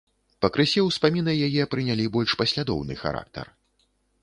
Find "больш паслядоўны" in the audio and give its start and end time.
2.17-2.93